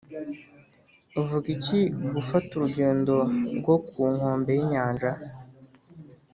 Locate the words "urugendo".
2.53-3.13